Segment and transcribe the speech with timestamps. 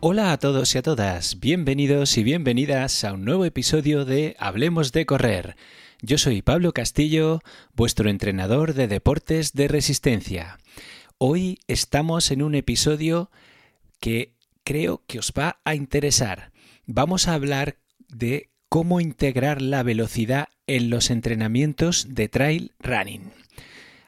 [0.00, 4.92] Hola a todos y a todas, bienvenidos y bienvenidas a un nuevo episodio de Hablemos
[4.92, 5.56] de Correr.
[6.02, 7.40] Yo soy Pablo Castillo,
[7.74, 10.58] vuestro entrenador de deportes de resistencia.
[11.16, 13.30] Hoy estamos en un episodio
[13.98, 16.52] que creo que os va a interesar.
[16.84, 23.32] Vamos a hablar de cómo integrar la velocidad en los entrenamientos de trail running.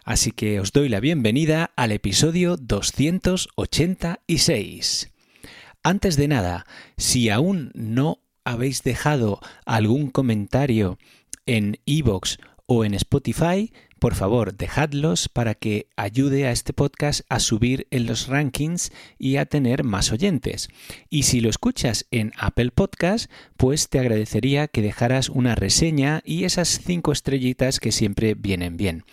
[0.05, 5.13] Así que os doy la bienvenida al episodio 286.
[5.89, 6.67] Antes de nada,
[6.99, 10.99] si aún no habéis dejado algún comentario
[11.47, 12.37] en iVoox
[12.67, 18.05] o en Spotify, por favor, dejadlos para que ayude a este podcast a subir en
[18.05, 20.69] los rankings y a tener más oyentes.
[21.09, 26.45] Y si lo escuchas en Apple Podcast, pues te agradecería que dejaras una reseña y
[26.45, 29.05] esas cinco estrellitas que siempre vienen bien.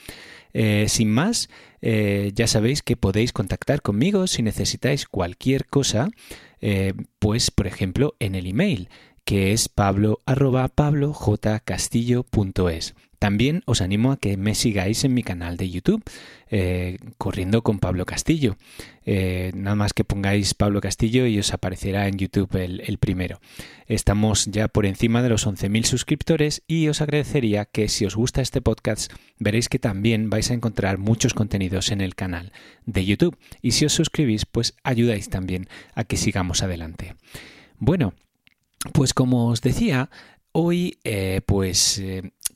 [0.58, 1.50] Eh, sin más,
[1.81, 6.08] eh, ya sabéis que podéis contactar conmigo si necesitáis cualquier cosa,
[6.61, 8.88] eh, pues por ejemplo en el email
[9.26, 10.22] que es pablo
[13.20, 16.03] también os animo a que me sigáis en mi canal de YouTube,
[16.49, 18.58] eh, Corriendo con Pablo Castillo.
[19.05, 23.39] Eh, nada más que pongáis Pablo Castillo y os aparecerá en YouTube el, primero.
[23.87, 28.42] Estamos ya por encima de los 11.000 suscriptores y os agradecería que si os gusta
[28.42, 32.52] este podcast veréis que también vais a encontrar muchos contenidos en el canal
[32.86, 33.37] de YouTube.
[33.61, 37.15] Y si os suscribís, pues ayudáis también a que sigamos adelante.
[37.77, 38.14] Bueno,
[38.93, 40.09] pues como os decía,
[40.52, 42.02] hoy eh, pues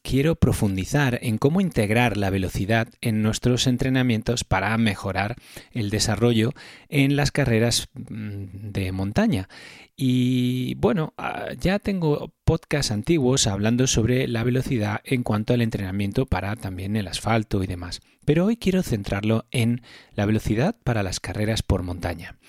[0.10, 5.36] quiero profundizar en cómo integrar la velocidad en nuestros entrenamientos para mejorar
[5.72, 6.54] el desarrollo
[6.88, 9.50] en las carreras mm, de montaña.
[9.96, 16.26] Y bueno, ah, ya tengo podcasts antiguos hablando sobre la velocidad en cuanto al entrenamiento
[16.26, 18.02] para también el asfalto y demás.
[18.26, 19.84] Pero hoy quiero centrarlo en
[20.16, 22.40] la velocidad para las carreras por montaña.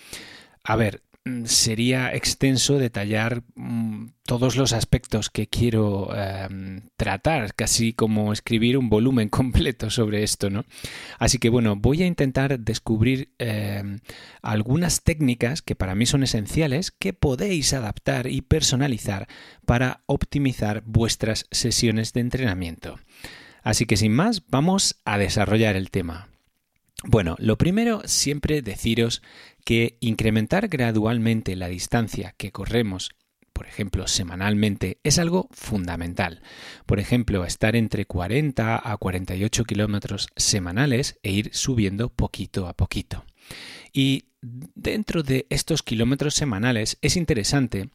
[0.65, 1.03] A ver,
[1.45, 8.89] sería extenso detallar mm, todos los aspectos que quiero em, tratar, casi como escribir un
[8.89, 10.65] volumen completo sobre esto, ¿no?
[11.19, 14.01] Así que bueno, voy a intentar descubrir em,
[14.41, 19.29] algunas técnicas que para mí son esenciales que podéis adaptar y personalizar
[19.67, 22.99] para optimizar vuestras sesiones de entrenamiento.
[23.63, 26.30] Así que sin más, vamos a desarrollar el tema.
[27.05, 29.23] Bueno, lo primero siempre deciros
[29.65, 33.11] que incrementar gradualmente la distancia que corremos
[33.61, 36.41] por ejemplo, semanalmente, es algo fundamental.
[36.87, 43.27] Por ejemplo, estar entre 40 a 48 kilómetros semanales e ir subiendo poquito a poquito.
[43.93, 47.91] Y dentro de estos kilómetros semanales es interesante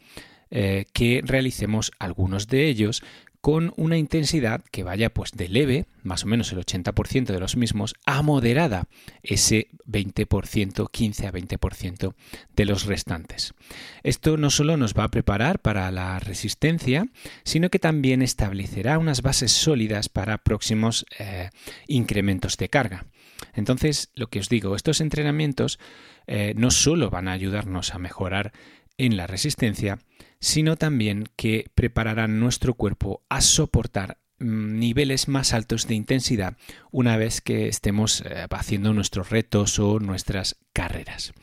[0.52, 3.02] eh, que realicemos algunos de ellos
[3.46, 7.58] con una intensidad que vaya pues de leve, más o menos el 80% de los
[7.58, 8.88] mismos, a moderada,
[9.22, 12.16] ese 20%, 15 a 20%
[12.56, 13.54] de los restantes.
[14.02, 17.06] Esto no solo nos va a preparar para la resistencia,
[17.44, 21.52] sino que también establecerá unas bases sólidas para próximos eh,
[21.88, 23.06] incrementos de carga.
[23.54, 25.78] Entonces, lo que os digo, estos entrenamientos
[26.26, 28.54] eh, no solo van a ayudarnos a mejorar
[28.98, 30.00] en la resistencia,
[30.46, 36.56] sino también que prepararán nuestro cuerpo a soportar mm, niveles más altos de intensidad
[36.92, 41.34] una vez que estemos eh, haciendo nuestros retos o nuestras carreras.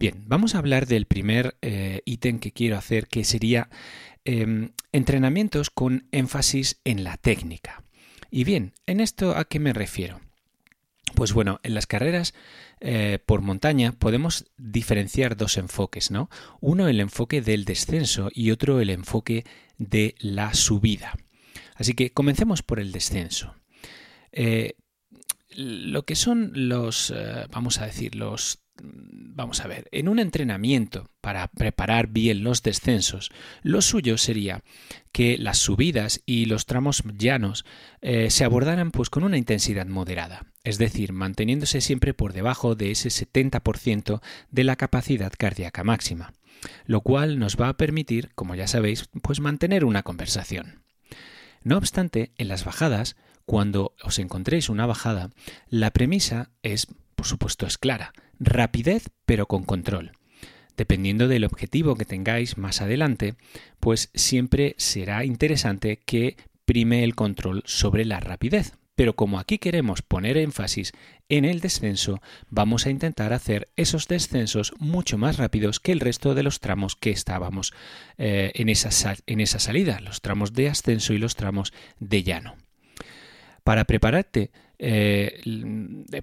[0.00, 3.70] Bien, vamos a hablar del primer eh, ítem que quiero hacer, que sería
[4.24, 7.84] em, entrenamientos con énfasis en la técnica.
[8.32, 10.20] Y bien, ¿en esto a qué me refiero?
[11.14, 12.34] Pues bueno, en las carreras
[12.80, 16.30] eh, por montaña podemos diferenciar dos enfoques, ¿no?
[16.60, 19.44] Uno el enfoque del descenso y otro el enfoque
[19.76, 21.14] de la subida.
[21.74, 23.54] Así que comencemos por el descenso.
[24.32, 24.76] Eh,
[25.50, 31.10] lo que son los, eh, vamos a decir, los vamos a ver, en un entrenamiento
[31.20, 33.30] para preparar bien los descensos,
[33.62, 34.62] lo suyo sería
[35.12, 37.66] que las subidas y los tramos llanos
[38.00, 43.08] se abordaran pues con una intensidad moderada, es decir, manteniéndose siempre por debajo de ese
[43.08, 44.20] 70%
[44.50, 46.32] de la capacidad cardíaca máxima,
[46.86, 50.82] lo cual nos va a permitir, como ya sabéis, pues mantener una conversación.
[51.62, 55.30] No obstante, en las bajadas, cuando os encontréis una bajada,
[55.68, 56.86] la premisa es,
[57.16, 60.12] por supuesto, es clara, rapidez pero con control.
[60.76, 63.34] Dependiendo del objetivo que tengáis más adelante,
[63.80, 68.72] pues siempre será interesante que prime el control sobre la rapidez.
[69.00, 70.92] Pero como aquí queremos poner énfasis
[71.30, 72.20] en el descenso,
[72.50, 76.96] vamos a intentar hacer esos descensos mucho más rápidos que el resto de los tramos
[76.96, 77.72] que estábamos
[78.18, 82.56] eh, en, esa, en esa salida, los tramos de ascenso y los tramos de llano.
[83.70, 84.50] Para prepararte
[84.80, 85.40] eh,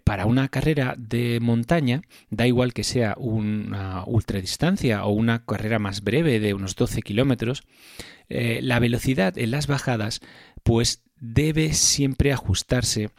[0.04, 6.04] para una carrera de montaña, da igual que sea una ultradistancia o una carrera más
[6.04, 7.64] breve de unos 12 kilómetros,
[8.28, 10.20] eh, la velocidad en las bajadas
[10.64, 13.12] pues debe siempre ajustarse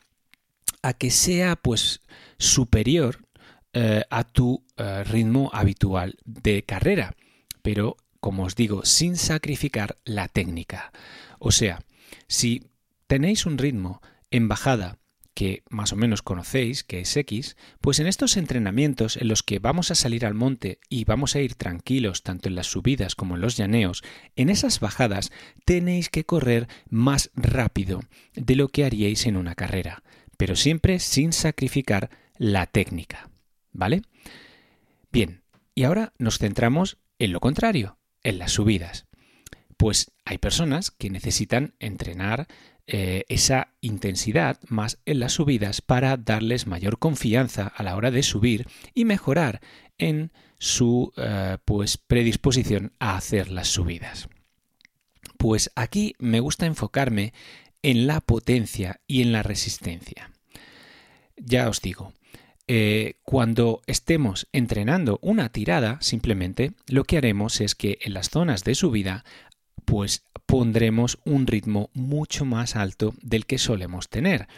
[0.83, 2.03] a que sea pues
[2.37, 3.25] superior
[3.73, 4.63] eh, a tu
[5.07, 7.15] ritmo habitual de carrera,
[7.63, 10.93] pero como os digo, sin sacrificar la técnica.
[11.39, 11.81] O sea,
[12.27, 12.67] si
[13.07, 14.99] tenéis un ritmo en bajada
[15.39, 19.61] que más o menos conocéis, que es X, pues en estos entrenamientos en los que
[19.61, 23.37] vamos a salir al monte y vamos a ir tranquilos tanto en las subidas como
[23.37, 24.03] en los llaneos,
[24.35, 25.31] en esas bajadas
[25.65, 28.01] tenéis que correr más rápido
[28.35, 30.03] de lo que haríais en una carrera,
[30.37, 33.31] pero siempre sin sacrificar la técnica.
[33.71, 34.03] ¿Vale?
[35.13, 39.07] Bien, y ahora nos centramos en lo contrario, en las subidas.
[39.77, 42.49] Pues hay personas que necesitan entrenar
[42.91, 48.23] eh, esa intensidad más en las subidas para darles mayor confianza a la hora de
[48.23, 49.61] subir y mejorar
[49.99, 54.31] en su eh, pues predisposición a hacer las subidas.
[55.37, 57.35] Pues aquí me gusta enfocarme
[57.83, 60.33] en la potencia y en la resistencia.
[61.37, 62.15] Ya os digo,
[62.69, 68.65] eh, cuando estemos entrenando una tirada, simplemente lo que haremos es que en las zonas
[68.65, 69.25] de subida
[69.85, 74.49] pues pondremos un ritmo mucho más alto del que solemos tener.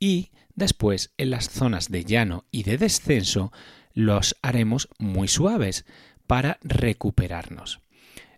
[0.00, 3.52] Y después en las zonas de llano y de descenso
[3.94, 5.84] los haremos muy suaves
[6.26, 7.80] para recuperarnos.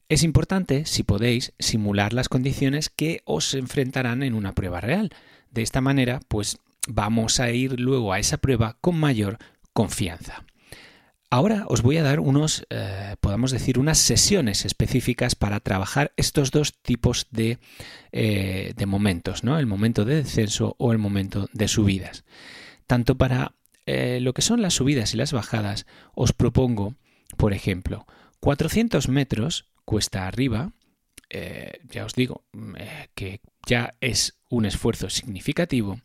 [0.09, 5.11] Es importante, si podéis, simular las condiciones que os enfrentarán en una prueba real.
[5.53, 6.59] De esta manera, pues
[6.89, 9.39] vamos a ir luego a esa prueba con mayor
[9.73, 10.45] confianza.
[11.33, 16.51] Ahora os voy a dar unos, eh, podemos decir, unas sesiones específicas para trabajar estos
[16.51, 17.61] dos tipos de,
[18.11, 19.57] eh, de, momentos, ¿no?
[19.57, 22.25] El momento de descenso o el momento de subidas.
[22.89, 23.55] Tanto para
[23.87, 25.87] eh, lo que son las subidas y las bajadas,
[26.17, 26.97] os propongo,
[27.37, 28.07] por ejemplo,
[28.41, 30.73] 400 metros cuesta arriba,
[31.89, 32.45] ya os digo
[33.15, 36.01] que ya es un esfuerzo significativo,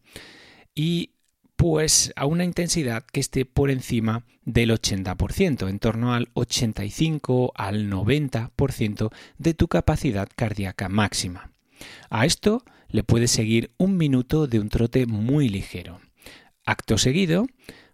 [0.76, 1.15] y
[1.56, 7.90] pues a una intensidad que esté por encima del 80%, en torno al 85 al
[7.90, 11.52] 90% de tu capacidad cardíaca máxima.
[12.10, 16.00] A esto le puede seguir un minuto de un trote muy ligero.
[16.66, 17.46] Acto seguido,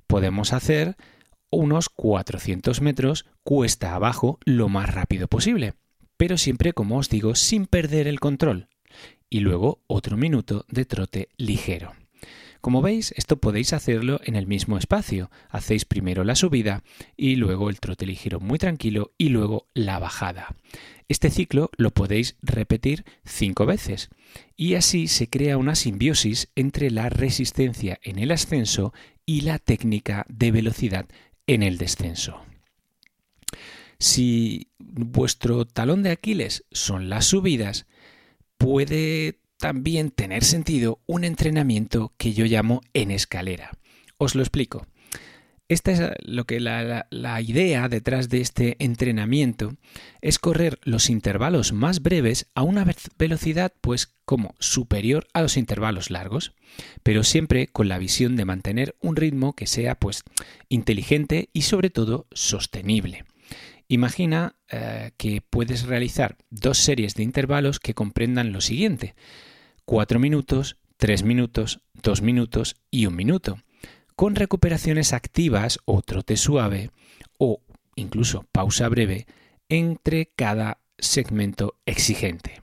[0.07, 0.95] podemos hacer
[1.49, 5.73] unos 400 metros cuesta abajo lo más rápido posible,
[6.17, 8.69] pero siempre, como os digo, sin perder el control.
[9.29, 11.93] Y luego otro minuto de trote ligero.
[12.61, 15.31] Como veis, esto podéis hacerlo en el mismo espacio.
[15.49, 16.83] Hacéis primero la subida
[17.17, 20.55] y luego el trote ligero muy tranquilo y luego la bajada.
[21.07, 24.09] Este ciclo lo podéis repetir cinco veces
[24.55, 28.93] y así se crea una simbiosis entre la resistencia en el ascenso
[29.25, 31.07] y la técnica de velocidad
[31.47, 32.41] en el descenso.
[33.97, 37.87] Si vuestro talón de Aquiles son las subidas,
[38.57, 43.71] puede también tener sentido un entrenamiento que yo llamo en escalera.
[44.17, 44.87] Os lo explico.
[45.69, 47.05] Esta es lo que la,
[47.41, 49.75] idea detrás de este entrenamiento
[50.19, 52.85] es correr los intervalos más breves a una
[53.17, 56.53] velocidad pues como superior a los intervalos largos,
[57.03, 60.23] pero siempre con la visión de mantener un ritmo que sea pues
[60.69, 63.25] inteligente y sobre todo sostenible.
[63.87, 69.15] Imagina eh, que puedes realizar dos series de intervalos que comprendan lo siguiente.
[69.85, 73.57] 4 minutos, 3 minutos, 2 minutos y 1 minuto,
[74.15, 76.91] con recuperaciones activas o trote suave
[77.37, 77.61] o
[77.95, 79.25] incluso pausa breve
[79.69, 82.61] entre cada segmento exigente.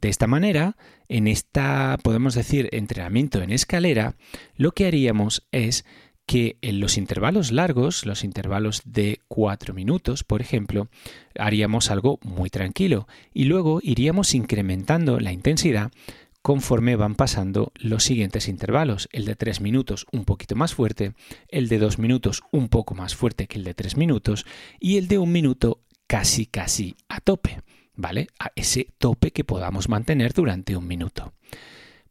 [0.00, 0.76] De esta manera,
[1.08, 4.16] en esta, podemos decir, entrenamiento en escalera,
[4.56, 5.84] lo que haríamos es
[6.26, 10.88] que en los intervalos largos, los intervalos de 4 minutos, por ejemplo,
[11.36, 15.90] haríamos algo muy tranquilo y luego iríamos incrementando la intensidad
[16.42, 19.08] conforme van pasando los siguientes intervalos.
[19.12, 21.14] El de 3 minutos un poquito más fuerte,
[21.48, 24.46] el de 2 minutos un poco más fuerte que el de 3 minutos
[24.78, 27.62] y el de 1 minuto casi casi a tope,
[27.94, 28.28] ¿vale?
[28.38, 31.32] A ese tope que podamos mantener durante un minuto.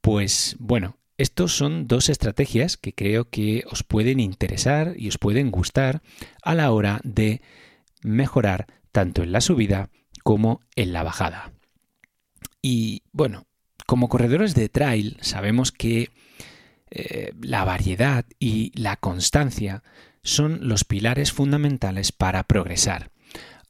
[0.01, 5.51] Pues bueno, estos son dos estrategias que creo que os pueden interesar y os pueden
[5.51, 6.01] gustar
[6.41, 7.41] a la hora de
[8.01, 9.89] mejorar tanto en la subida
[10.23, 11.51] como en la bajada.
[12.61, 13.48] Y bueno,
[13.89, 16.11] como corredores de trail sabemos que
[16.91, 19.81] eh, la variedad y la constancia
[20.21, 23.09] son los pilares fundamentales para progresar.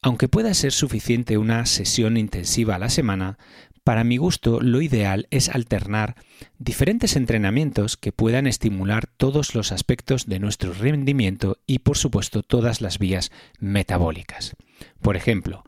[0.01, 3.37] Aunque pueda ser suficiente una sesión intensiva a la semana,
[3.85, 6.15] para mi gusto lo ideal es alternar
[6.57, 12.81] diferentes entrenamientos que puedan estimular todos los aspectos de nuestro rendimiento y por supuesto todas
[12.81, 14.57] las vías metabólicas.
[15.01, 15.63] Por ejemplo,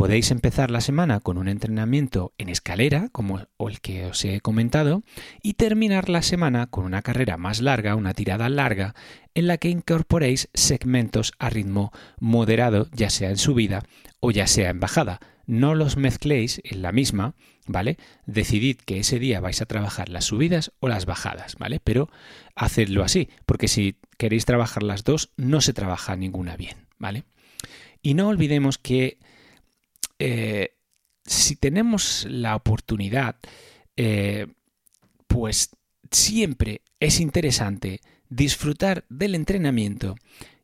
[0.00, 5.02] Podéis empezar la semana con un entrenamiento en escalera, como el que os he comentado,
[5.42, 8.94] y terminar la semana con una carrera más larga, una tirada larga,
[9.34, 13.82] en la que incorporéis segmentos a ritmo moderado, ya sea en subida
[14.20, 15.20] o ya sea en bajada.
[15.44, 17.34] No los mezcléis en la misma,
[17.66, 17.98] ¿vale?
[18.24, 21.78] Decidid que ese día vais a trabajar las subidas o las bajadas, ¿vale?
[21.78, 22.08] Pero
[22.56, 27.24] hacedlo así, porque si queréis trabajar las dos, no se trabaja ninguna bien, ¿vale?
[28.00, 29.18] Y no olvidemos que
[30.20, 30.76] eh,
[31.24, 33.36] si tenemos la oportunidad,
[33.96, 34.46] eh,
[35.26, 35.70] pues
[36.10, 40.16] siempre es interesante disfrutar del entrenamiento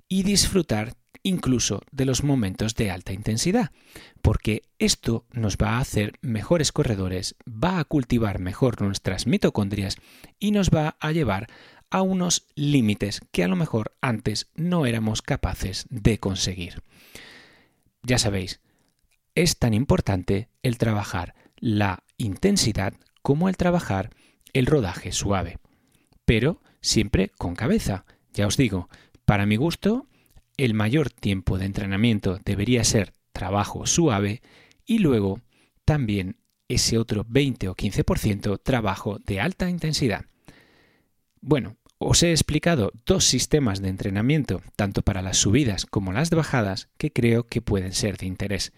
[0.09, 3.73] y disfrutar incluso de los momentos de alta intensidad,
[4.23, 9.97] porque esto nos va a hacer mejores corredores, va a cultivar mejor nuestras mitocondrias
[10.39, 11.49] y nos va a llevar
[11.91, 16.83] a unos límites que a lo mejor antes no éramos capaces de conseguir.
[18.03, 18.61] Ya sabéis,
[19.37, 24.11] es tan importante el trabajar la intensidad como el trabajar
[24.53, 25.59] el rodaje suave.
[26.25, 28.05] Pero siempre con cabeza.
[28.33, 28.89] Ya os digo,
[29.25, 30.09] para mi gusto,
[30.57, 34.41] el mayor tiempo de entrenamiento debería ser trabajo suave
[34.87, 35.41] y luego
[35.85, 36.37] también
[36.69, 40.25] ese otro 20 o 15% trabajo de alta intensidad.
[41.41, 46.89] Bueno, os he explicado dos sistemas de entrenamiento, tanto para las subidas como las bajadas,
[46.99, 48.73] que creo que pueden ser de interés.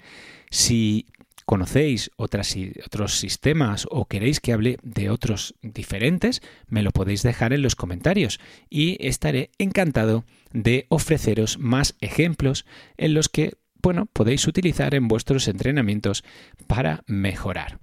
[0.51, 1.07] Si
[1.45, 7.63] conocéis otros sistemas o queréis que hable de otros diferentes, me lo podéis dejar en
[7.63, 12.67] los comentarios y estaré encantado de ofreceros más ejemplos
[12.99, 16.23] en los que, bueno, podéis utilizar en vuestros entrenamientos
[16.67, 17.79] para mejorar.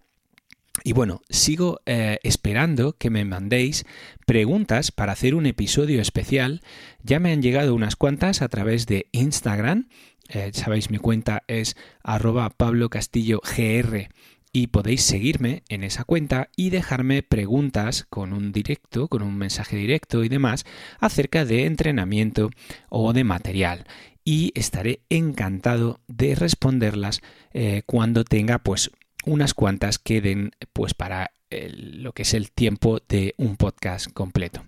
[0.83, 3.85] Y bueno, sigo eh, esperando que me mandéis
[4.25, 6.61] preguntas para hacer un episodio especial.
[7.01, 9.87] Ya me han llegado unas cuantas a través de Instagram.
[10.29, 14.09] Eh, sabéis, mi cuenta es arroba Pablo Castillo GR
[14.51, 19.75] y podéis seguirme en esa cuenta y dejarme preguntas con un directo, con un mensaje
[19.75, 20.65] directo y demás
[20.99, 22.49] acerca de entrenamiento
[22.89, 23.85] o de material.
[24.23, 27.21] Y estaré encantado de responderlas
[27.53, 28.91] eh, cuando tenga pues
[29.25, 34.63] unas cuantas queden pues para lo que es el tiempo de un podcast completo.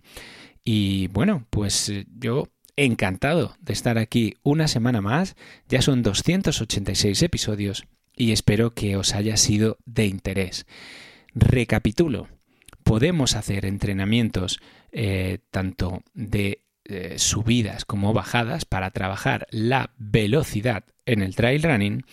[0.63, 5.35] Y bueno, pues eh, yo encantado de estar aquí una semana más.
[5.67, 7.85] Ya son 286 episodios
[8.15, 10.65] y espero que os haya sido de interés.
[11.33, 12.27] Recapitulo.
[12.83, 14.59] Podemos hacer entrenamientos
[14.91, 22.03] eh, tanto de eh, subidas como bajadas para trabajar la velocidad en el trail running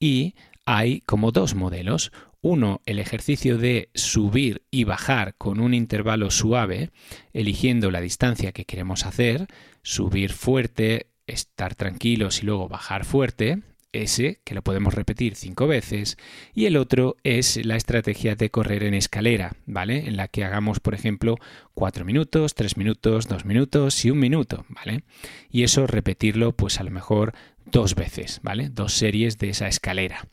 [0.00, 0.34] y
[0.66, 2.12] hay como dos modelos.
[2.42, 6.90] Uno, el ejercicio de subir y bajar con un intervalo suave,
[7.32, 9.46] eligiendo la distancia que queremos hacer,
[9.82, 16.18] subir fuerte, estar tranquilos y luego bajar fuerte, ese que lo podemos repetir cinco veces,
[16.54, 20.06] y el otro es la estrategia de correr en escalera, ¿vale?
[20.06, 21.36] En la que hagamos, por ejemplo,
[21.74, 25.02] cuatro minutos, tres minutos, dos minutos y un minuto, ¿vale?
[25.50, 27.32] Y eso repetirlo, pues a lo mejor
[27.70, 28.68] dos veces, ¿vale?
[28.68, 30.28] Dos series de esa escalera.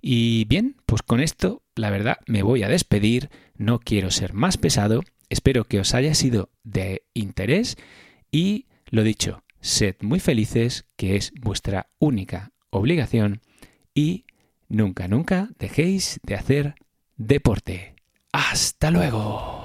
[0.00, 4.58] Y bien, pues con esto, la verdad, me voy a despedir, no quiero ser más
[4.58, 7.76] pesado, espero que os haya sido de interés
[8.30, 13.40] y, lo dicho, sed muy felices, que es vuestra única obligación,
[13.94, 14.26] y
[14.68, 16.74] nunca, nunca dejéis de hacer
[17.16, 17.94] deporte.
[18.32, 19.63] Hasta luego.